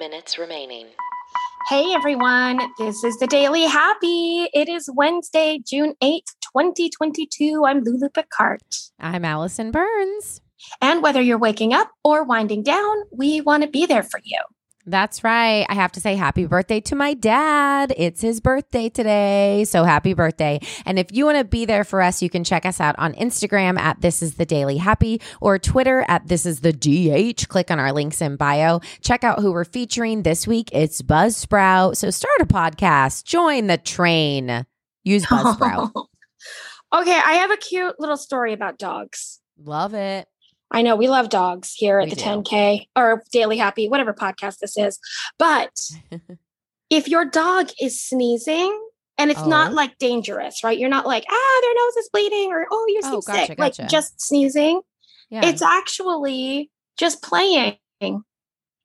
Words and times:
minutes 0.00 0.38
remaining. 0.38 0.86
Hey 1.68 1.92
everyone, 1.92 2.58
this 2.78 3.04
is 3.04 3.18
the 3.18 3.26
Daily 3.26 3.66
Happy. 3.66 4.48
It 4.54 4.66
is 4.66 4.88
Wednesday, 4.94 5.60
June 5.62 5.92
8th, 6.02 6.32
2022. 6.54 7.66
I'm 7.66 7.84
Lulu 7.84 8.08
Picard. 8.08 8.62
I'm 8.98 9.26
Allison 9.26 9.70
Burns. 9.70 10.40
And 10.80 11.02
whether 11.02 11.20
you're 11.20 11.36
waking 11.36 11.74
up 11.74 11.90
or 12.02 12.24
winding 12.24 12.62
down, 12.62 13.02
we 13.12 13.42
want 13.42 13.62
to 13.62 13.68
be 13.68 13.84
there 13.84 14.02
for 14.02 14.20
you. 14.24 14.40
That's 14.86 15.22
right. 15.22 15.66
I 15.68 15.74
have 15.74 15.92
to 15.92 16.00
say 16.00 16.16
happy 16.16 16.46
birthday 16.46 16.80
to 16.80 16.94
my 16.96 17.12
dad. 17.12 17.92
It's 17.96 18.22
his 18.22 18.40
birthday 18.40 18.88
today. 18.88 19.64
So 19.64 19.84
happy 19.84 20.14
birthday. 20.14 20.58
And 20.86 20.98
if 20.98 21.12
you 21.12 21.26
want 21.26 21.36
to 21.36 21.44
be 21.44 21.66
there 21.66 21.84
for 21.84 22.00
us, 22.00 22.22
you 22.22 22.30
can 22.30 22.44
check 22.44 22.64
us 22.64 22.80
out 22.80 22.94
on 22.98 23.12
Instagram 23.14 23.78
at 23.78 24.00
This 24.00 24.22
Is 24.22 24.36
The 24.36 24.46
Daily 24.46 24.78
Happy 24.78 25.20
or 25.40 25.58
Twitter 25.58 26.04
at 26.08 26.28
This 26.28 26.46
Is 26.46 26.60
The 26.60 26.72
DH. 26.72 27.48
Click 27.48 27.70
on 27.70 27.78
our 27.78 27.92
links 27.92 28.22
in 28.22 28.36
bio. 28.36 28.80
Check 29.02 29.22
out 29.22 29.40
who 29.40 29.52
we're 29.52 29.64
featuring 29.64 30.22
this 30.22 30.46
week. 30.46 30.70
It's 30.72 31.02
Buzzsprout. 31.02 31.96
So 31.96 32.10
start 32.10 32.40
a 32.40 32.46
podcast, 32.46 33.24
join 33.24 33.66
the 33.66 33.76
train. 33.76 34.64
Use 35.04 35.26
Buzzsprout. 35.26 35.92
okay, 36.92 37.20
I 37.24 37.34
have 37.34 37.50
a 37.50 37.56
cute 37.58 37.96
little 38.00 38.16
story 38.16 38.54
about 38.54 38.78
dogs. 38.78 39.40
Love 39.62 39.92
it. 39.92 40.26
I 40.70 40.82
know 40.82 40.94
we 40.96 41.08
love 41.08 41.28
dogs 41.28 41.72
here 41.74 41.98
at 41.98 42.04
We 42.04 42.10
the 42.10 42.16
do. 42.16 42.22
10K 42.22 42.86
or 42.96 43.22
Daily 43.32 43.56
Happy, 43.56 43.88
whatever 43.88 44.12
podcast 44.14 44.58
this 44.58 44.76
is. 44.78 44.98
But 45.38 45.70
if 46.90 47.08
your 47.08 47.24
dog 47.24 47.70
is 47.80 48.02
sneezing 48.02 48.78
and 49.18 49.30
it's 49.30 49.44
not 49.44 49.72
Oh. 49.72 49.74
like 49.74 49.98
dangerous, 49.98 50.62
right? 50.64 50.78
You're 50.78 50.88
not 50.88 51.06
like, 51.06 51.24
ah, 51.30 51.60
their 51.62 51.74
nose 51.74 51.96
is 51.96 52.08
bleeding 52.12 52.52
or 52.52 52.66
oh, 52.70 52.86
you're 52.88 53.02
Oh, 53.04 53.20
so 53.20 53.32
gotcha, 53.32 53.46
sick. 53.46 53.58
gotcha. 53.58 53.82
Like 53.82 53.90
just 53.90 54.20
sneezing. 54.20 54.80
Yeah. 55.28 55.44
It's 55.46 55.62
actually 55.62 56.70
just 56.98 57.22
playing. 57.22 57.76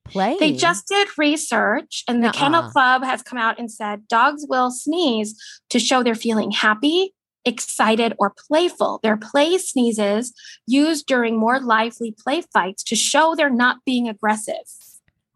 play. 0.07 0.37
They 0.39 0.51
just 0.53 0.87
did 0.87 1.07
research, 1.17 2.03
and 2.07 2.23
the 2.23 2.29
Kennel 2.31 2.61
Nuh-uh. 2.63 2.71
Club 2.71 3.03
has 3.03 3.23
come 3.23 3.39
out 3.39 3.57
and 3.57 3.71
said 3.71 4.07
dogs 4.07 4.45
will 4.47 4.69
sneeze 4.69 5.35
to 5.71 5.79
show 5.79 6.03
they're 6.03 6.13
feeling 6.13 6.51
happy, 6.51 7.13
excited, 7.45 8.13
or 8.19 8.33
playful. 8.47 8.99
Their 9.03 9.17
play 9.17 9.57
sneezes 9.57 10.33
used 10.67 11.05
during 11.05 11.37
more 11.37 11.59
lively 11.59 12.15
play 12.17 12.41
fights 12.53 12.83
to 12.85 12.95
show 12.95 13.35
they're 13.35 13.49
not 13.49 13.77
being 13.85 14.07
aggressive. 14.07 14.55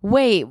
Wait, 0.01 0.45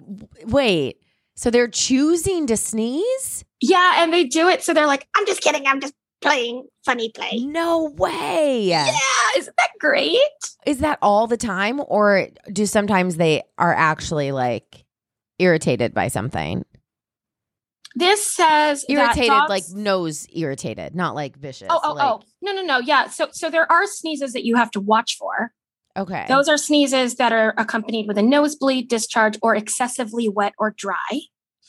wait. 0.45 0.99
So 1.35 1.51
they're 1.51 1.69
choosing 1.69 2.47
to 2.49 2.57
sneeze? 2.57 3.45
Yeah, 3.61 4.03
and 4.03 4.13
they 4.13 4.25
do 4.25 4.49
it 4.49 4.63
so 4.63 4.75
they're 4.75 4.87
like, 4.87 5.07
I'm 5.17 5.27
just 5.27 5.41
kidding, 5.41 5.67
I'm 5.67 5.81
just 5.81 5.95
playing 6.21 6.67
funny 6.85 7.11
play. 7.15 7.39
No 7.39 7.91
way. 7.97 8.63
Yeah, 8.65 8.91
isn't 9.37 9.57
that 9.57 9.71
great? 9.79 10.19
Is 10.67 10.79
that 10.79 10.99
all 11.01 11.27
the 11.27 11.37
time 11.37 11.81
or 11.87 12.29
do 12.53 12.67
sometimes 12.67 13.17
they 13.17 13.43
are 13.57 13.75
actually 13.75 14.33
like 14.33 14.85
irritated 15.39 15.95
by 15.95 16.09
something? 16.09 16.65
This 17.99 18.31
says 18.31 18.85
Irritated 18.89 19.29
dogs- 19.31 19.51
like 19.51 19.65
nose 19.71 20.27
irritated, 20.33 20.95
not 20.95 21.15
like 21.15 21.37
vicious. 21.37 21.69
Oh, 21.71 21.81
oh, 21.83 21.91
oh. 21.91 21.95
like, 21.95 22.05
oh. 22.05 22.23
No, 22.41 22.53
no, 22.53 22.63
no. 22.63 22.79
Yeah. 22.79 23.09
So 23.09 23.29
so 23.33 23.51
there 23.51 23.71
are 23.71 23.87
sneezes 23.87 24.33
that 24.35 24.45
you 24.45 24.57
have 24.57 24.71
to 24.73 24.81
watch 24.81 25.17
for. 25.19 25.53
Okay. 25.97 26.25
Those 26.29 26.49
are 26.49 26.57
sneezes 26.57 27.17
that 27.17 27.33
are 27.33 27.55
accompanied 27.59 28.07
with 28.07 28.17
a 28.17 28.23
nosebleed, 28.23 28.89
discharge, 28.89 29.37
or 29.43 29.57
excessively 29.57 30.29
wet 30.29 30.53
or 30.59 30.71
dry. 30.77 31.23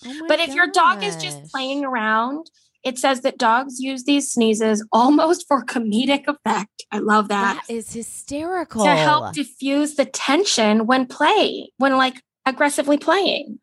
Oh 0.05 0.25
But 0.27 0.39
if 0.39 0.53
your 0.53 0.67
dog 0.67 1.03
is 1.03 1.15
just 1.15 1.51
playing 1.51 1.83
around, 1.83 2.51
it 2.83 2.99
says 2.99 3.21
that 3.21 3.37
dogs 3.37 3.79
use 3.79 4.03
these 4.03 4.31
sneezes 4.31 4.85
almost 4.91 5.47
for 5.47 5.65
comedic 5.65 6.27
effect. 6.27 6.85
I 6.91 6.99
love 6.99 7.27
that. 7.29 7.63
that 7.67 7.73
is 7.73 7.91
hysterical. 7.91 8.83
to 8.83 8.91
help 8.91 9.33
diffuse 9.33 9.95
the 9.95 10.05
tension 10.05 10.85
when 10.85 11.07
play, 11.07 11.71
when 11.77 11.97
like 11.97 12.21
aggressively 12.45 12.97
playing. 12.97 13.59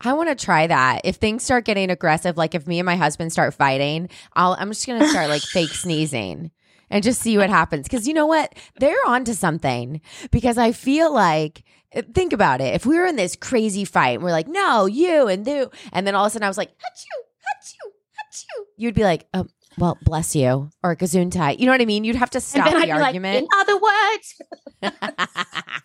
I 0.00 0.14
want 0.14 0.30
to 0.30 0.44
try 0.44 0.66
that. 0.66 1.02
If 1.04 1.16
things 1.16 1.42
start 1.42 1.64
getting 1.64 1.90
aggressive, 1.90 2.36
like 2.36 2.54
if 2.54 2.66
me 2.66 2.78
and 2.78 2.86
my 2.86 2.96
husband 2.96 3.32
start 3.32 3.54
fighting, 3.54 4.08
I'll 4.34 4.56
I'm 4.58 4.70
just 4.70 4.86
gonna 4.86 5.08
start 5.08 5.28
like 5.28 5.42
fake 5.42 5.70
sneezing 5.70 6.50
and 6.88 7.04
just 7.04 7.20
see 7.20 7.36
what 7.36 7.50
happens. 7.50 7.84
Because 7.84 8.08
you 8.08 8.14
know 8.14 8.26
what? 8.26 8.54
They're 8.78 9.06
onto 9.06 9.34
something. 9.34 10.00
Because 10.30 10.58
I 10.58 10.72
feel 10.72 11.12
like 11.12 11.64
eh, 11.92 12.02
think 12.14 12.32
about 12.32 12.60
it. 12.60 12.74
If 12.74 12.86
we 12.86 12.98
were 12.98 13.06
in 13.06 13.16
this 13.16 13.36
crazy 13.36 13.84
fight, 13.84 14.14
and 14.16 14.22
we're 14.22 14.30
like, 14.30 14.48
no, 14.48 14.86
you 14.86 15.28
and 15.28 15.46
you, 15.46 15.70
and 15.92 16.06
then 16.06 16.14
all 16.14 16.24
of 16.24 16.28
a 16.28 16.32
sudden 16.32 16.44
I 16.44 16.48
was 16.48 16.58
like, 16.58 16.70
achoo, 16.70 17.62
achoo, 17.62 17.90
achoo, 18.32 18.64
you'd 18.76 18.94
be 18.94 19.04
like, 19.04 19.26
um, 19.34 19.50
well, 19.78 19.98
bless 20.02 20.34
you, 20.36 20.70
or 20.82 20.94
gesundheit. 20.96 21.58
You 21.58 21.66
know 21.66 21.72
what 21.72 21.80
I 21.80 21.84
mean? 21.86 22.04
You'd 22.04 22.16
have 22.16 22.30
to 22.30 22.40
stop 22.40 22.64
the 22.70 22.72
be 22.80 22.86
like, 22.86 22.90
argument. 23.04 23.38
in 23.44 23.48
other 23.58 23.78
words, 23.78 24.42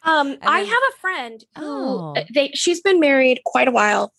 Um, 0.03 0.37
I 0.41 0.61
then- 0.63 0.65
have 0.67 0.83
a 0.93 0.97
friend 0.99 1.43
who 1.57 1.63
Oh. 1.65 2.15
they 2.33 2.49
she's 2.53 2.81
been 2.81 2.99
married 2.99 3.41
quite 3.45 3.67
a 3.67 3.71
while. 3.71 4.13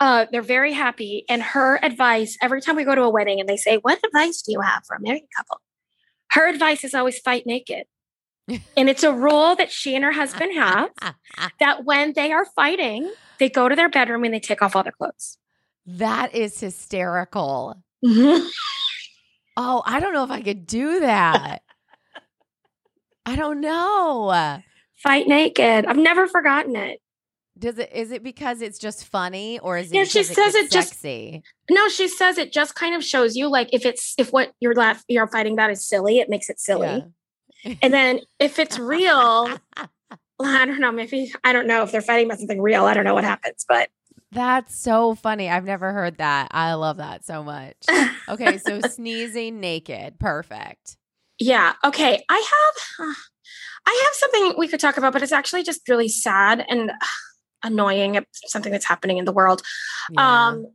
Uh, 0.00 0.26
they're 0.32 0.42
very 0.42 0.72
happy, 0.72 1.24
and 1.28 1.42
her 1.42 1.78
advice 1.82 2.36
every 2.42 2.60
time 2.60 2.74
we 2.76 2.84
go 2.84 2.94
to 2.94 3.02
a 3.02 3.10
wedding 3.10 3.38
and 3.38 3.48
they 3.48 3.56
say, 3.56 3.76
"What 3.76 4.00
advice 4.04 4.42
do 4.42 4.50
you 4.52 4.60
have 4.60 4.82
for 4.86 4.96
a 4.96 5.00
married 5.00 5.28
couple?" 5.36 5.60
Her 6.30 6.48
advice 6.48 6.82
is 6.84 6.92
always 6.94 7.18
fight 7.20 7.44
naked, 7.46 7.84
and 8.48 8.88
it's 8.88 9.04
a 9.04 9.12
rule 9.12 9.54
that 9.56 9.70
she 9.70 9.94
and 9.94 10.04
her 10.04 10.12
husband 10.12 10.54
have 10.54 10.90
that 11.60 11.84
when 11.84 12.14
they 12.14 12.32
are 12.32 12.46
fighting, 12.56 13.12
they 13.38 13.48
go 13.48 13.68
to 13.68 13.76
their 13.76 13.88
bedroom 13.88 14.24
and 14.24 14.34
they 14.34 14.40
take 14.40 14.60
off 14.62 14.74
all 14.74 14.82
their 14.82 14.92
clothes. 14.92 15.38
that 15.86 16.34
is 16.34 16.58
hysterical. 16.58 17.76
Mm-hmm. 18.04 18.46
Oh, 19.54 19.82
I 19.84 20.00
don't 20.00 20.14
know 20.14 20.24
if 20.24 20.30
I 20.30 20.40
could 20.40 20.66
do 20.66 21.00
that. 21.00 21.60
I 23.26 23.36
don't 23.36 23.60
know. 23.60 24.62
Fight 25.02 25.28
naked. 25.28 25.84
I've 25.84 25.98
never 25.98 26.26
forgotten 26.26 26.74
it. 26.74 27.00
Does 27.58 27.76
it 27.78 27.90
is 27.94 28.12
it 28.12 28.22
because 28.22 28.62
it's 28.62 28.78
just 28.78 29.04
funny 29.04 29.58
or 29.58 29.76
is 29.76 29.92
it 29.92 29.94
Yeah, 29.94 30.04
she 30.04 30.22
says 30.22 30.54
it's 30.54 30.68
it 30.68 30.72
just- 30.72 30.88
sexy? 30.88 31.42
No, 31.70 31.88
she 31.90 32.08
says 32.08 32.38
it 32.38 32.50
just 32.50 32.74
kind 32.74 32.94
of 32.94 33.04
shows 33.04 33.36
you 33.36 33.46
like 33.48 33.68
if 33.74 33.84
it's 33.84 34.14
if 34.16 34.32
what 34.32 34.52
you're 34.58 34.74
laugh 34.74 35.04
you're 35.06 35.26
fighting 35.28 35.52
about 35.52 35.70
is 35.70 35.86
silly, 35.86 36.18
it 36.18 36.30
makes 36.30 36.48
it 36.48 36.58
silly. 36.58 37.04
Yeah. 37.64 37.74
And 37.82 37.92
then 37.92 38.20
if 38.40 38.58
it's 38.58 38.78
real, 38.78 39.50
I 39.76 40.64
don't 40.64 40.80
know, 40.80 40.92
maybe 40.92 41.30
I 41.44 41.52
don't 41.52 41.66
know 41.66 41.82
if 41.82 41.92
they're 41.92 42.00
fighting 42.00 42.24
about 42.24 42.38
something 42.38 42.60
real. 42.62 42.86
I 42.86 42.94
don't 42.94 43.04
know 43.04 43.14
what 43.14 43.24
happens, 43.24 43.66
but 43.68 43.90
That's 44.32 44.74
so 44.74 45.14
funny. 45.14 45.48
I've 45.50 45.64
never 45.66 45.92
heard 45.92 46.16
that. 46.16 46.48
I 46.52 46.72
love 46.74 46.96
that 46.96 47.24
so 47.24 47.42
much. 47.44 47.76
Okay, 48.28 48.56
so 48.58 48.80
sneezing 48.80 49.58
naked. 49.60 50.18
Perfect. 50.18 50.96
yeah. 51.38 51.72
Okay. 51.84 52.24
I 52.30 52.34
have 52.98 53.08
I 53.86 54.02
have 54.06 54.14
something 54.14 54.54
we 54.56 54.68
could 54.68 54.78
talk 54.80 54.96
about, 54.96 55.12
but 55.12 55.22
it's 55.22 55.32
actually 55.32 55.64
just 55.64 55.86
really 55.88 56.08
sad 56.08 56.64
and 56.68 56.90
uh, 56.92 56.94
annoying. 57.64 58.14
It's 58.14 58.40
something 58.46 58.70
that's 58.72 58.86
happening 58.86 59.18
in 59.18 59.24
the 59.24 59.32
world. 59.32 59.60
Yeah. 60.10 60.48
Um 60.48 60.66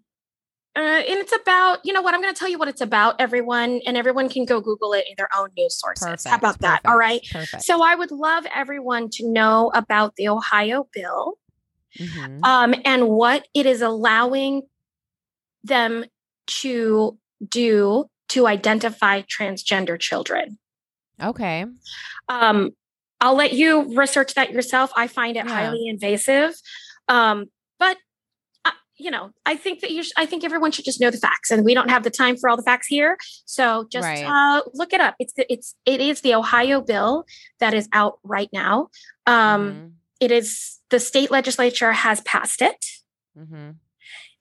uh, 0.76 0.80
and 0.80 1.18
it's 1.20 1.34
about, 1.34 1.80
you 1.84 1.92
know 1.92 2.04
what, 2.04 2.14
I'm 2.14 2.22
going 2.22 2.32
to 2.32 2.38
tell 2.40 2.50
you 2.50 2.60
what 2.60 2.68
it's 2.68 2.82
about, 2.82 3.16
everyone, 3.20 3.82
and 3.88 3.98
everyone 3.98 4.30
can 4.30 4.46
go 4.46 4.62
Google 4.62 4.94
it 4.94 5.06
in 5.10 5.16
their 5.18 5.30
own 5.36 5.50
news 5.58 5.80
sources. 5.80 6.06
perfect. 6.06 6.28
How 6.28 6.36
about 6.38 6.60
that? 6.60 6.82
All 6.86 6.98
right. 6.98 7.22
Perfect. 7.32 7.64
So 7.64 7.82
I 7.82 7.96
would 7.96 8.12
love 8.12 8.46
everyone 8.54 9.10
to 9.14 9.28
know 9.28 9.72
about 9.74 10.16
the 10.18 10.28
Ohio 10.28 10.88
bill 10.94 11.40
Mhm. 11.98 12.46
um, 12.46 12.76
and 12.86 13.08
what 13.10 13.48
it 13.54 13.66
is 13.66 13.82
allowing 13.82 14.64
them 15.64 16.06
to 16.48 17.18
do 17.48 18.06
to 18.30 18.48
identify 18.48 19.22
transgender 19.22 20.00
children. 20.00 20.58
Okay. 21.22 21.66
Um, 22.30 22.72
I'll 23.20 23.36
let 23.36 23.54
you 23.54 23.96
research 23.98 24.34
that 24.36 24.52
yourself. 24.52 24.92
I 24.96 25.08
find 25.08 25.36
it 25.38 25.46
Yeah. 25.46 25.54
highly 25.54 25.88
invasive, 25.88 26.54
um, 27.08 27.46
but 27.80 27.98
uh, 28.66 28.72
you 28.98 29.10
know, 29.10 29.32
I 29.46 29.56
think 29.56 29.80
that 29.82 29.92
you. 29.92 30.04
Sh- 30.04 30.12
I 30.18 30.26
think 30.26 30.44
everyone 30.44 30.72
should 30.72 30.86
just 30.86 31.02
know 31.02 31.10
the 31.10 31.18
facts, 31.18 31.50
and 31.52 31.64
we 31.66 31.74
don't 31.74 31.90
have 31.90 32.04
the 32.04 32.12
time 32.12 32.38
for 32.38 32.50
all 32.50 32.58
the 32.58 32.64
facts 32.64 32.88
here. 32.88 33.18
So 33.46 33.88
just 33.92 34.04
Right. 34.06 34.26
uh, 34.26 34.62
look 34.74 34.94
it 34.94 35.02
up. 35.02 35.16
It's 35.20 35.34
the, 35.34 35.52
it's 35.52 35.74
it 35.86 36.00
is 36.02 36.22
the 36.22 36.36
Ohio 36.36 36.82
bill 36.82 37.26
that 37.60 37.74
is 37.74 37.88
out 37.94 38.20
right 38.24 38.50
now. 38.54 38.90
Um, 39.26 39.62
Mhm. 39.72 39.92
It 40.20 40.32
is 40.32 40.78
the 40.90 41.00
state 41.00 41.32
legislature 41.32 41.92
has 41.92 42.22
passed 42.22 42.62
it, 42.62 42.86
Mhm. 43.38 43.76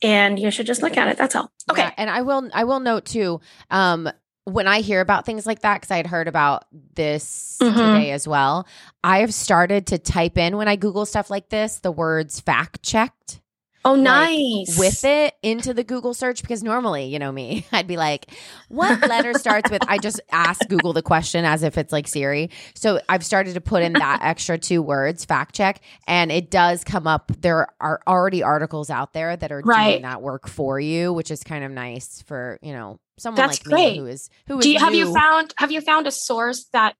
and 0.02 0.38
you 0.38 0.50
should 0.50 0.66
just 0.66 0.82
look 0.82 0.96
at 0.96 1.08
it. 1.08 1.16
That's 1.18 1.34
all. 1.34 1.50
Okay. 1.70 1.82
Yeah, 1.82 1.92
and 1.96 2.08
I 2.10 2.22
will 2.22 2.48
I 2.54 2.64
will 2.64 2.80
note 2.80 3.04
too, 3.04 3.40
um, 3.70 4.08
when 4.44 4.68
I 4.68 4.80
hear 4.80 5.00
about 5.00 5.26
things 5.26 5.44
like 5.46 5.60
that, 5.62 5.80
because 5.80 5.90
I 5.90 5.96
had 5.96 6.06
heard 6.06 6.28
about 6.28 6.66
this 6.94 7.56
Mhm. 7.60 7.74
today 7.74 8.10
as 8.12 8.28
well, 8.28 8.66
I 9.02 9.18
have 9.18 9.34
started 9.34 9.86
to 9.88 9.98
type 9.98 10.38
in 10.38 10.56
when 10.56 10.68
I 10.68 10.76
Google 10.76 11.04
stuff 11.04 11.30
like 11.30 11.48
this 11.48 11.80
the 11.80 11.90
words 11.92 12.38
fact 12.40 12.82
checked. 12.82 13.40
Oh, 13.86 13.92
like, 13.92 14.02
nice. 14.02 14.78
with 14.78 15.04
it 15.04 15.34
into 15.42 15.72
the 15.72 15.84
Google 15.84 16.12
search 16.14 16.42
because 16.42 16.62
normally, 16.62 17.06
you 17.06 17.18
know 17.18 17.30
me, 17.32 17.66
I'd 17.72 17.86
be 17.86 17.96
like, 17.96 18.26
what 18.68 19.00
letter 19.08 19.32
starts 19.34 19.70
with? 19.70 19.82
I 19.88 19.98
just 19.98 20.20
ask 20.32 20.60
Google 20.68 20.92
the 20.92 21.02
question 21.02 21.44
as 21.44 21.62
if 21.62 21.78
it's 21.78 21.92
like 21.92 22.08
Siri. 22.08 22.50
So 22.74 23.00
I've 23.08 23.24
started 23.24 23.54
to 23.54 23.60
put 23.60 23.82
in 23.82 23.92
that 23.94 24.20
extra 24.22 24.58
two 24.58 24.82
words, 24.82 25.24
fact 25.24 25.54
check, 25.54 25.80
and 26.06 26.32
it 26.32 26.50
does 26.50 26.84
come 26.84 27.06
up. 27.06 27.30
There 27.40 27.68
are 27.80 28.00
already 28.06 28.42
articles 28.42 28.90
out 28.90 29.12
there 29.12 29.36
that 29.36 29.52
are 29.52 29.62
Right. 29.64 29.90
doing 29.92 30.02
that 30.02 30.20
work 30.22 30.48
for 30.48 30.78
you, 30.80 31.12
which 31.12 31.30
is 31.30 31.42
kind 31.42 31.64
of 31.64 31.70
nice 31.70 32.22
for, 32.22 32.58
you 32.62 32.72
know, 32.72 32.98
someone 33.18 33.36
That's 33.46 33.64
like 33.64 33.72
great. 33.72 33.92
me 33.92 33.98
who 33.98 34.06
is 34.06 34.28
who 34.48 34.58
is 34.58 34.64
Do 34.64 34.70
you 34.70 34.78
have 34.78 34.94
you 34.94 35.12
found 35.14 35.54
have 35.58 35.72
you 35.72 35.80
found 35.80 36.06
a 36.06 36.10
source 36.10 36.66
that 36.72 36.94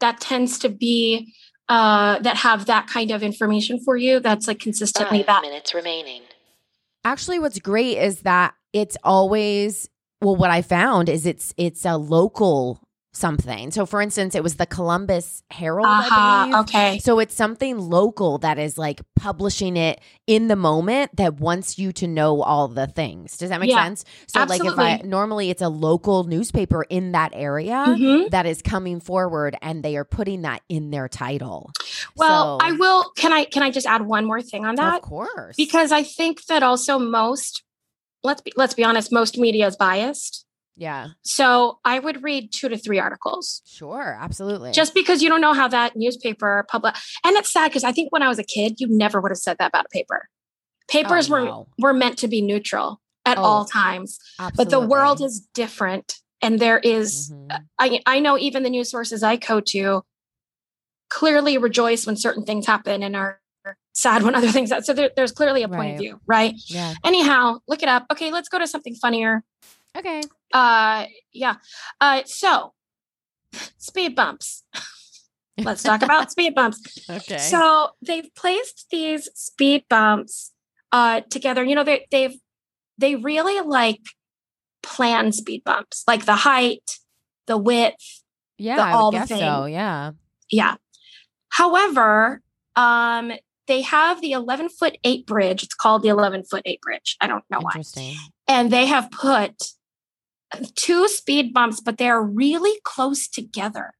that 0.00 0.20
tends 0.20 0.58
to 0.60 0.68
be 0.68 1.32
uh, 1.68 2.18
that 2.20 2.36
have 2.38 2.66
that 2.66 2.86
kind 2.86 3.10
of 3.10 3.22
information 3.22 3.78
for 3.80 3.96
you. 3.96 4.20
That's 4.20 4.46
like 4.48 4.60
consistently 4.60 5.18
Five 5.18 5.26
that. 5.26 5.42
minutes 5.42 5.74
remaining. 5.74 6.22
Actually, 7.04 7.38
what's 7.38 7.58
great 7.58 7.98
is 7.98 8.20
that 8.20 8.54
it's 8.72 8.96
always 9.04 9.88
well. 10.20 10.36
What 10.36 10.50
I 10.50 10.62
found 10.62 11.08
is 11.08 11.26
it's 11.26 11.54
it's 11.56 11.84
a 11.84 11.96
local 11.96 12.80
something. 13.16 13.70
So, 13.70 13.86
for 13.86 14.00
instance, 14.00 14.34
it 14.34 14.42
was 14.42 14.56
the 14.56 14.66
Columbus 14.66 15.42
Herald. 15.50 15.86
Uh-huh, 15.86 16.60
okay. 16.60 16.98
So 16.98 17.18
it's 17.18 17.34
something 17.34 17.78
local 17.78 18.38
that 18.38 18.58
is 18.58 18.76
like 18.78 19.00
publishing 19.16 19.76
it 19.76 20.00
in 20.26 20.48
the 20.48 20.56
moment 20.56 21.16
that 21.16 21.40
wants 21.40 21.78
you 21.78 21.92
to 21.92 22.06
know 22.06 22.42
all 22.42 22.68
the 22.68 22.86
things. 22.86 23.36
Does 23.36 23.50
that 23.50 23.60
make 23.60 23.70
Yeah, 23.70 23.84
sense? 23.84 24.04
So 24.28 24.42
like 24.44 24.64
if 24.64 24.78
I 24.78 25.00
normally 25.04 25.50
it's 25.50 25.62
a 25.62 25.68
local 25.68 26.24
newspaper 26.24 26.82
in 26.84 27.12
that 27.12 27.32
area 27.34 27.84
Mhm. 27.88 28.30
that 28.30 28.46
is 28.46 28.62
coming 28.62 29.00
forward 29.00 29.56
and 29.62 29.82
they 29.82 29.96
are 29.96 30.04
putting 30.04 30.42
that 30.42 30.62
in 30.68 30.90
their 30.90 31.08
title. 31.08 31.70
Well, 32.16 32.58
So- 32.60 32.66
I 32.66 32.72
will. 32.72 33.10
Can 33.16 33.32
I? 33.32 33.44
Can 33.44 33.62
I 33.62 33.70
just 33.70 33.86
add 33.86 34.02
one 34.02 34.24
more 34.24 34.40
thing 34.42 34.64
on 34.64 34.76
that? 34.76 34.96
Of 34.96 35.02
course. 35.02 35.56
Because 35.56 35.92
I 35.92 36.02
think 36.02 36.44
that 36.46 36.62
also 36.62 36.98
most. 36.98 37.62
Let's 38.22 38.40
be 38.40 38.52
let's 38.56 38.74
be 38.74 38.84
honest. 38.84 39.12
Most 39.12 39.36
media 39.38 39.66
is 39.66 39.76
biased. 39.76 40.45
Yeah, 40.76 41.08
So 41.22 41.78
I 41.84 41.98
would 41.98 42.22
read 42.22 42.52
two 42.52 42.68
to 42.68 42.76
three 42.76 42.98
articles 42.98 43.62
sure, 43.66 44.16
absolutely. 44.20 44.72
just 44.72 44.92
because 44.94 45.22
you 45.22 45.28
don't 45.28 45.40
know 45.40 45.54
how 45.54 45.68
that 45.68 45.96
newspaper 45.96 46.66
public. 46.70 46.94
And 47.24 47.36
it's 47.36 47.50
sad 47.50 47.68
because 47.70 47.84
I 47.84 47.92
think 47.92 48.12
when 48.12 48.22
I 48.22 48.28
was 48.28 48.38
a 48.38 48.44
kid, 48.44 48.78
you 48.80 48.86
never 48.88 49.20
would 49.20 49.30
have 49.30 49.38
said 49.38 49.56
that 49.58 49.68
about 49.68 49.86
a 49.86 49.88
paper. 49.88 50.28
Papers 50.88 51.28
Oh, 51.28 51.32
were 51.32 51.44
no. 51.44 51.66
were 51.78 51.92
meant 51.94 52.18
to 52.18 52.28
be 52.28 52.40
neutral 52.42 53.00
at 53.24 53.38
Oh, 53.38 53.42
all 53.42 53.64
times, 53.64 54.18
but 54.56 54.70
the 54.70 54.78
world 54.80 55.20
is 55.20 55.40
different, 55.54 56.20
and 56.40 56.60
there 56.60 56.78
is- 56.78 57.30
Mhm. 57.32 57.64
I 57.78 58.00
I 58.06 58.20
know 58.20 58.38
even 58.38 58.62
the 58.62 58.70
news 58.70 58.90
sources 58.90 59.22
I 59.22 59.36
go 59.36 59.60
to 59.60 60.02
clearly 61.08 61.58
rejoice 61.58 62.06
when 62.06 62.16
certain 62.16 62.44
things 62.44 62.66
happen 62.66 63.02
and 63.02 63.16
are 63.16 63.40
sad 63.92 64.22
when 64.22 64.34
other 64.34 64.50
things. 64.52 64.70
happen. 64.70 64.84
So 64.84 64.92
there, 64.92 65.10
there's 65.16 65.32
clearly 65.32 65.62
a 65.62 65.68
point 65.68 65.92
of 65.94 65.98
view, 65.98 66.20
right? 66.26 66.54
yeah. 66.66 66.94
Anyhow, 67.04 67.58
look 67.66 67.82
it 67.82 67.88
up. 67.88 68.06
Okay, 68.12 68.30
let's 68.30 68.48
go 68.48 68.58
to 68.58 68.66
something 68.66 68.94
funnier. 68.94 69.42
Okay. 69.96 70.22
Uh, 70.52 71.06
yeah. 71.32 71.56
Uh, 72.00 72.22
so 72.26 72.72
speed 73.78 74.14
bumps. 74.14 74.64
Let's 75.58 75.82
talk 75.82 76.02
about 76.02 76.30
speed 76.30 76.54
bumps. 76.54 76.82
Okay. 77.10 77.38
So 77.38 77.90
they've 78.02 78.28
placed 78.34 78.86
these 78.90 79.28
speed 79.34 79.84
bumps 79.88 80.52
uh 80.92 81.22
together. 81.30 81.64
You 81.64 81.74
know, 81.74 81.84
they 81.84 82.06
they've 82.10 82.36
they 82.98 83.16
really 83.16 83.60
like 83.66 84.00
plan 84.82 85.32
speed 85.32 85.62
bumps, 85.64 86.04
like 86.06 86.24
the 86.26 86.34
height, 86.36 86.98
the 87.46 87.56
width. 87.58 88.22
yeah, 88.58 88.76
the- 88.76 88.96
all 88.96 89.10
the 89.10 89.26
thing. 89.26 89.38
so. 89.40 89.64
Yeah. 89.66 90.12
Yeah. 90.50 90.74
However, 91.48 92.42
um, 92.76 93.32
they 93.66 93.80
have 93.82 94.20
the 94.20 94.32
11 94.32 94.68
foot 94.68 94.96
eight 95.04 95.26
bridge. 95.26 95.62
It's 95.64 95.74
called 95.74 96.02
the 96.02 96.08
11 96.08 96.44
foot 96.44 96.62
eight 96.66 96.80
bridge. 96.80 97.16
I 97.20 97.26
don't 97.26 97.44
know 97.50 97.58
why. 97.60 97.70
Interesting. 97.70 98.14
And 98.46 98.70
they 98.70 98.86
have 98.86 99.10
put 99.10 99.54
two 100.74 101.08
speed 101.08 101.52
bumps, 101.52 101.80
but 101.80 101.98
they're 101.98 102.22
really 102.22 102.78
close 102.84 103.28
together. 103.28 103.92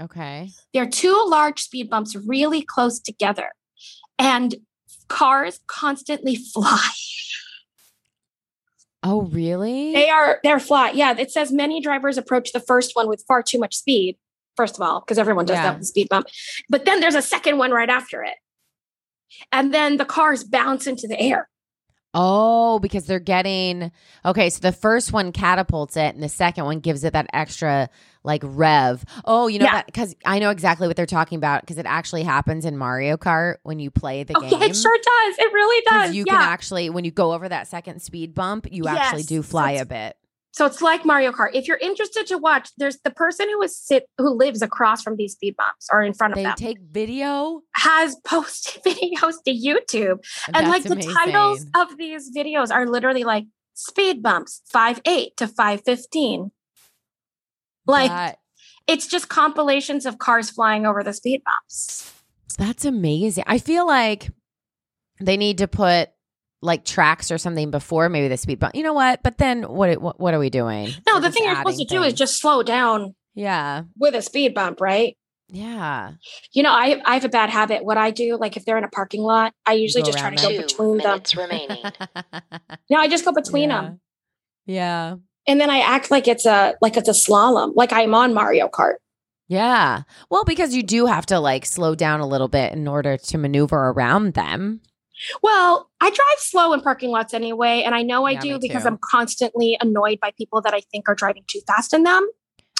Okay. 0.00 0.50
They're 0.72 0.88
two 0.88 1.24
large 1.28 1.60
speed 1.60 1.90
bumps 1.90 2.14
really 2.14 2.62
close 2.62 3.00
together. 3.00 3.50
And 4.18 4.56
cars 5.08 5.60
constantly 5.66 6.36
fly. 6.54 6.88
Oh, 9.02 9.22
really? 9.22 9.92
They 9.92 10.08
are 10.08 10.40
they're 10.42 10.58
flat. 10.58 10.96
Yeah, 10.96 11.14
it 11.16 11.30
says 11.30 11.52
many 11.52 11.80
drivers 11.80 12.18
approach 12.18 12.52
the 12.52 12.60
first 12.60 12.96
one 12.96 13.08
with 13.08 13.24
far 13.28 13.42
too 13.42 13.58
much 13.58 13.76
speed. 13.76 14.16
First 14.56 14.74
of 14.74 14.82
all, 14.82 15.00
because 15.00 15.18
everyone 15.18 15.44
does 15.44 15.56
Yeah. 15.56 15.62
that 15.64 15.72
with 15.74 15.82
the 15.82 15.86
speed 15.86 16.08
bump. 16.08 16.26
But 16.68 16.84
then 16.84 16.98
there's 17.00 17.14
a 17.14 17.22
second 17.22 17.58
one 17.58 17.70
right 17.70 17.88
after 17.88 18.24
it. 18.24 18.34
And 19.52 19.72
then 19.72 19.98
the 19.98 20.04
cars 20.04 20.42
bounce 20.42 20.86
into 20.88 21.06
the 21.06 21.18
air. 21.20 21.48
Oh, 22.14 22.78
because 22.78 23.04
they're 23.06 23.18
getting 23.20 23.92
okay. 24.24 24.48
So 24.50 24.60
the 24.60 24.72
first 24.72 25.12
one 25.12 25.30
catapults 25.30 25.96
it, 25.96 26.14
and 26.14 26.22
the 26.22 26.28
second 26.28 26.64
one 26.64 26.80
gives 26.80 27.04
it 27.04 27.12
that 27.12 27.26
extra 27.32 27.90
like 28.24 28.42
rev. 28.44 29.04
Oh, 29.24 29.46
you 29.46 29.58
know 29.58 29.66
Yeah. 29.66 29.72
that 29.72 29.86
because 29.86 30.16
I 30.24 30.38
know 30.38 30.50
exactly 30.50 30.86
what 30.86 30.96
they're 30.96 31.06
talking 31.06 31.36
about 31.36 31.60
because 31.62 31.76
it 31.78 31.86
actually 31.86 32.22
happens 32.22 32.64
in 32.64 32.76
Mario 32.78 33.16
Kart 33.18 33.56
when 33.62 33.78
you 33.78 33.90
play 33.90 34.22
the 34.24 34.34
Oh, 34.36 34.40
game. 34.40 34.50
yeah, 34.52 34.64
it 34.66 34.74
sure 34.76 34.96
does. 34.96 35.38
It 35.38 35.52
really 35.52 35.82
does. 35.86 36.14
You 36.14 36.24
yeah. 36.26 36.32
can 36.32 36.42
actually 36.42 36.88
when 36.90 37.04
you 37.04 37.10
go 37.10 37.32
over 37.32 37.48
that 37.48 37.68
second 37.68 38.00
speed 38.00 38.34
bump, 38.34 38.66
you 38.70 38.86
actually 38.86 39.22
do 39.24 39.42
fly 39.42 39.72
a 39.72 39.84
bit. 39.84 40.16
So 40.58 40.66
it's 40.66 40.82
like 40.82 41.04
Mario 41.04 41.30
Kart. 41.30 41.50
If 41.54 41.68
you're 41.68 41.76
interested 41.76 42.26
to 42.26 42.36
watch, 42.36 42.70
there's 42.78 42.98
the 43.04 43.12
person 43.12 43.48
who 43.48 43.62
is 43.62 43.78
sit 43.78 44.08
who 44.18 44.30
lives 44.30 44.60
across 44.60 45.02
from 45.04 45.14
these 45.14 45.34
speed 45.34 45.54
bumps 45.56 45.86
or 45.92 46.02
in 46.02 46.12
front 46.12 46.32
of 46.32 46.38
them. 46.38 46.42
They 46.42 46.48
them 46.48 46.56
take 46.56 46.80
video, 46.80 47.60
has 47.76 48.16
posted 48.26 48.82
videos 48.82 49.34
to 49.44 49.52
YouTube. 49.52 50.18
and 50.52 50.66
like 50.66 50.82
That's 50.82 51.06
the 51.06 51.14
titles 51.14 51.64
of 51.76 51.96
these 51.96 52.36
videos 52.36 52.74
are 52.74 52.86
literally 52.86 53.22
like 53.22 53.44
speed 53.74 54.20
bumps 54.20 54.60
5 54.66 55.00
8 55.06 55.36
to 55.36 55.46
5 55.46 55.82
15 55.84 56.50
like 57.86 58.10
That- 58.10 58.40
it's 58.88 59.06
just 59.06 59.28
compilations 59.28 60.06
of 60.06 60.18
cars 60.18 60.50
flying 60.50 60.86
over 60.86 61.04
the 61.04 61.12
speed 61.12 61.42
bumps 61.44 62.12
That's 62.58 62.84
amazing. 62.84 63.44
I 63.46 63.58
feel 63.58 63.86
like 63.86 64.32
they 65.20 65.36
need 65.36 65.58
to 65.58 65.68
put 65.68 66.10
like 66.60 66.84
tracks 66.84 67.30
or 67.30 67.38
something 67.38 67.70
before 67.70 68.08
maybe 68.08 68.28
the 68.28 68.36
speed 68.36 68.58
bump. 68.58 68.74
You 68.74 68.82
know 68.82 68.92
what? 68.92 69.22
But 69.22 69.38
then 69.38 69.62
what? 69.62 70.00
What, 70.00 70.20
what 70.20 70.34
are 70.34 70.38
we 70.38 70.50
doing? 70.50 70.90
no 71.06 71.14
We're 71.14 71.20
the 71.20 71.30
thing 71.30 71.44
you're 71.44 71.56
supposed 71.56 71.78
to 71.78 71.84
adding 71.84 71.98
do 71.98 72.02
is 72.04 72.14
just 72.14 72.40
slow 72.40 72.62
down 72.62 73.14
yeah, 73.34 73.82
with 73.96 74.14
a 74.14 74.22
speed 74.22 74.54
bump 74.54 74.80
right 74.80 75.16
yeah. 75.50 76.12
you 76.52 76.62
know 76.62 76.72
i 76.72 77.00
i 77.06 77.14
have 77.14 77.24
a 77.24 77.28
bad 77.28 77.48
habit 77.48 77.84
what 77.84 77.96
i 77.96 78.10
do 78.10 78.36
like 78.36 78.56
if 78.56 78.64
they're 78.64 78.76
in 78.76 78.84
a 78.84 78.88
parking 78.88 79.22
lot 79.22 79.54
i 79.64 79.72
usually 79.72 80.02
go 80.02 80.06
just 80.06 80.18
try 80.18 80.28
to 80.28 80.36
go 80.36 80.42
them. 80.42 80.52
Two 80.52 80.66
between 80.66 80.98
them 80.98 81.06
minutes 81.06 81.36
remaining. 81.36 81.82
no 82.90 82.98
i 82.98 83.08
just 83.08 83.24
go 83.24 83.32
between 83.32 83.70
yeah. 83.70 83.80
them 83.80 84.00
Yeah, 84.66 85.14
and 85.46 85.60
then 85.60 85.70
i 85.70 85.78
act 85.78 86.10
like 86.10 86.28
it's 86.28 86.44
a 86.44 86.74
like 86.82 86.96
it's 86.96 87.08
a 87.08 87.12
slalom 87.12 87.72
like 87.76 87.92
i'm 87.92 88.14
on 88.14 88.34
mario 88.34 88.68
kart 88.68 88.96
yeah. 89.50 90.02
Well, 90.30 90.44
because 90.44 90.74
you 90.74 90.82
do 90.82 91.06
have 91.06 91.24
to 91.26 91.40
like 91.40 91.64
slow 91.64 91.94
down 91.94 92.20
a 92.20 92.26
little 92.26 92.48
bit 92.48 92.74
in 92.74 92.86
order 92.86 93.16
to 93.16 93.38
maneuver 93.38 93.78
around 93.78 94.34
them. 94.34 94.82
Well, 95.42 95.90
I 96.00 96.10
drive 96.10 96.38
slow 96.38 96.72
in 96.72 96.80
parking 96.80 97.10
lots 97.10 97.34
anyway, 97.34 97.82
and 97.84 97.94
I 97.94 98.02
know 98.02 98.26
I 98.26 98.32
Yeah, 98.32 98.40
do 98.40 98.58
because 98.58 98.82
too. 98.82 98.88
I'm 98.88 98.98
constantly 99.02 99.76
annoyed 99.80 100.18
by 100.20 100.32
people 100.36 100.60
that 100.62 100.74
I 100.74 100.80
think 100.92 101.08
are 101.08 101.14
driving 101.14 101.44
too 101.46 101.60
fast 101.66 101.92
in 101.92 102.02
them. 102.04 102.28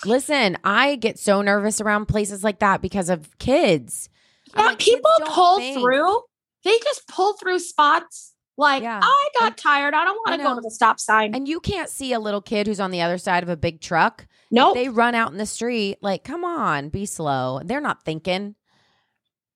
Listen, 0.05 0.57
I 0.63 0.95
get 0.97 1.19
so 1.19 1.43
nervous 1.43 1.81
around 1.81 2.07
places 2.07 2.45
like 2.45 2.61
that 2.61 2.81
because 2.81 3.09
of 3.09 3.37
kids. 3.39 4.09
Yeah, 4.57 4.63
like, 4.67 4.79
people 4.79 5.11
don't 5.19 5.31
pull 5.31 5.59
think. 5.59 5.81
through. 5.81 6.21
They 6.65 6.79
just 6.85 7.07
pull 7.09 7.35
through 7.35 7.59
spots. 7.59 8.35
Like 8.57 8.83
Yeah. 8.83 9.01
I 9.03 9.29
got 9.39 9.47
And- 9.49 9.57
tired. 9.57 9.95
I 9.95 10.05
don't 10.05 10.17
want 10.27 10.41
to 10.41 10.47
go 10.47 10.55
to 10.55 10.61
the 10.61 10.71
stop 10.71 10.99
sign. 10.99 11.33
And 11.35 11.47
you 11.47 11.61
can't 11.61 11.89
see 11.89 12.13
a 12.13 12.19
little 12.19 12.41
kid 12.41 12.67
who's 12.67 12.81
on 12.81 12.91
the 12.91 13.01
other 13.03 13.19
side 13.19 13.43
of 13.45 13.49
a 13.49 13.57
big 13.57 13.81
truck. 13.81 14.27
nope. 14.51 14.75
They 14.75 14.89
run 14.89 15.15
out 15.15 15.31
in 15.31 15.39
the 15.39 15.47
street 15.47 15.99
like, 16.01 16.25
come 16.25 16.45
on, 16.45 16.89
be 16.89 17.07
slow. 17.07 17.61
They're 17.65 17.81
not 17.81 18.05
thinking. 18.05 18.55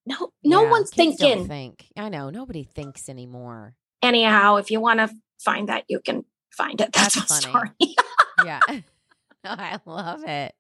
No, 0.07 0.33
no 0.45 0.63
Yeah, 0.65 0.71
one's 0.71 0.91
thinking. 0.91 1.47
think. 1.47 1.87
I 1.97 2.09
know 2.09 2.31
nobody 2.31 2.65
thinks 2.65 3.09
anymore. 3.09 3.75
Anyhow, 4.03 4.57
if 4.57 4.71
you 4.71 4.81
want 4.81 4.99
to 5.01 5.11
find 5.41 5.69
that, 5.69 5.85
you 5.89 6.01
can 6.01 6.25
find 6.51 6.81
it. 6.81 6.93
That's, 6.93 7.15
That's 7.15 7.17
a 7.33 7.43
funny. 7.51 7.69
story. 7.79 7.97
Yeah, 8.45 8.61
I 9.45 9.79
love 9.87 10.25
it. 10.25 10.55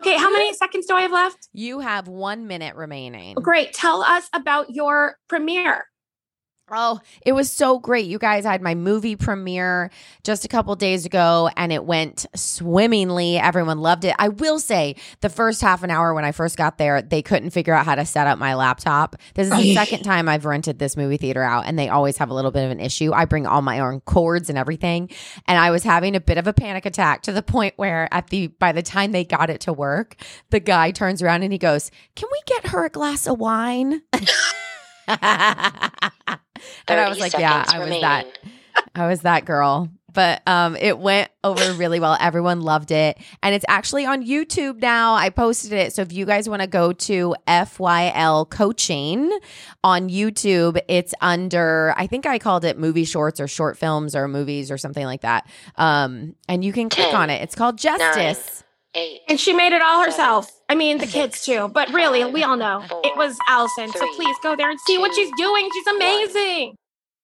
okay, 0.00 0.16
how 0.16 0.30
many 0.32 0.54
seconds 0.54 0.86
do 0.86 0.94
I 0.94 1.02
have 1.02 1.12
left? 1.12 1.48
You 1.52 1.80
have 1.80 2.08
one 2.08 2.46
minute 2.46 2.76
remaining. 2.76 3.34
Great. 3.34 3.72
Tell 3.74 4.02
us 4.02 4.28
about 4.32 4.70
your 4.74 5.16
premiere. 5.28 5.86
Oh, 6.70 7.00
it 7.24 7.32
was 7.32 7.50
so 7.50 7.78
great. 7.78 8.06
You 8.06 8.18
guys 8.18 8.44
I 8.44 8.52
had 8.52 8.62
my 8.62 8.74
movie 8.74 9.16
premiere 9.16 9.90
just 10.22 10.44
a 10.44 10.48
couple 10.48 10.74
days 10.76 11.06
ago 11.06 11.50
and 11.56 11.72
it 11.72 11.84
went 11.84 12.26
swimmingly. 12.34 13.38
Everyone 13.38 13.78
loved 13.78 14.04
it. 14.04 14.14
I 14.18 14.28
will 14.28 14.58
say 14.58 14.96
the 15.20 15.28
first 15.28 15.60
half 15.60 15.82
an 15.82 15.90
hour 15.90 16.12
when 16.14 16.24
I 16.24 16.32
first 16.32 16.56
got 16.56 16.78
there, 16.78 17.00
they 17.00 17.22
couldn't 17.22 17.50
figure 17.50 17.72
out 17.74 17.86
how 17.86 17.94
to 17.94 18.04
set 18.04 18.26
up 18.26 18.38
my 18.38 18.54
laptop. 18.54 19.16
This 19.34 19.50
is 19.50 19.56
the 19.56 19.74
second 19.74 20.02
time 20.02 20.28
I've 20.28 20.44
rented 20.44 20.78
this 20.78 20.96
movie 20.96 21.16
theater 21.16 21.42
out 21.42 21.64
and 21.66 21.78
they 21.78 21.88
always 21.88 22.18
have 22.18 22.30
a 22.30 22.34
little 22.34 22.50
bit 22.50 22.64
of 22.64 22.70
an 22.70 22.80
issue. 22.80 23.12
I 23.12 23.24
bring 23.24 23.46
all 23.46 23.62
my 23.62 23.80
own 23.80 24.00
cords 24.00 24.48
and 24.50 24.58
everything. 24.58 25.10
And 25.46 25.58
I 25.58 25.70
was 25.70 25.82
having 25.82 26.16
a 26.16 26.20
bit 26.20 26.38
of 26.38 26.46
a 26.46 26.52
panic 26.52 26.84
attack 26.86 27.22
to 27.22 27.32
the 27.32 27.42
point 27.42 27.74
where 27.76 28.12
at 28.12 28.28
the 28.28 28.48
by 28.48 28.72
the 28.72 28.82
time 28.82 29.12
they 29.12 29.24
got 29.24 29.50
it 29.50 29.60
to 29.62 29.72
work, 29.72 30.16
the 30.50 30.60
guy 30.60 30.90
turns 30.90 31.22
around 31.22 31.42
and 31.42 31.52
he 31.52 31.58
goes, 31.58 31.90
"Can 32.14 32.28
we 32.30 32.40
get 32.46 32.68
her 32.68 32.84
a 32.84 32.90
glass 32.90 33.26
of 33.26 33.38
wine?" 33.38 34.02
and 36.86 37.00
I 37.00 37.08
was 37.08 37.18
like, 37.18 37.32
yeah, 37.32 37.64
I 37.66 37.78
was 37.78 38.00
that. 38.00 38.26
I 38.94 39.06
was 39.06 39.22
that 39.22 39.44
girl. 39.44 39.90
But 40.10 40.42
um, 40.48 40.74
it 40.74 40.98
went 40.98 41.30
over 41.44 41.74
really 41.74 42.00
well. 42.00 42.16
Everyone 42.18 42.62
loved 42.62 42.90
it. 42.90 43.18
And 43.42 43.54
it's 43.54 43.64
actually 43.68 44.06
on 44.06 44.24
YouTube 44.24 44.80
now. 44.80 45.14
I 45.14 45.28
posted 45.28 45.72
it. 45.72 45.92
So 45.92 46.02
if 46.02 46.12
you 46.12 46.24
guys 46.24 46.48
want 46.48 46.62
to 46.62 46.66
go 46.66 46.92
to 46.92 47.36
FYL 47.46 48.48
Coaching 48.48 49.30
on 49.84 50.08
YouTube, 50.08 50.80
it's 50.88 51.14
under, 51.20 51.94
I 51.96 52.06
think 52.06 52.26
I 52.26 52.38
called 52.38 52.64
it 52.64 52.78
movie 52.78 53.04
shorts 53.04 53.38
or 53.38 53.46
short 53.46 53.76
films 53.76 54.16
or 54.16 54.26
movies 54.28 54.70
or 54.70 54.78
something 54.78 55.04
like 55.04 55.20
that. 55.20 55.46
Um, 55.76 56.34
and 56.48 56.64
you 56.64 56.72
can 56.72 56.88
click 56.88 57.08
Ten, 57.08 57.14
on 57.14 57.30
it. 57.30 57.42
It's 57.42 57.54
called 57.54 57.76
Justice. 57.76 58.64
Eight. 58.94 59.20
And 59.28 59.38
she 59.38 59.52
made 59.52 59.72
it 59.72 59.82
all 59.82 60.00
Seven, 60.00 60.12
herself. 60.12 60.50
I 60.68 60.74
mean, 60.74 60.98
the 60.98 61.06
six, 61.06 61.12
kids 61.12 61.44
too. 61.44 61.68
But 61.68 61.92
really, 61.92 62.24
we 62.24 62.42
all 62.42 62.56
know 62.56 62.84
four, 62.88 63.00
it 63.04 63.16
was 63.16 63.36
Allison. 63.48 63.88
so 63.92 64.06
please 64.14 64.36
go 64.42 64.56
there 64.56 64.70
and 64.70 64.78
see 64.80 64.98
what 64.98 65.14
she's 65.14 65.30
doing. 65.36 65.68
She's 65.72 65.86
amazing. 65.86 66.74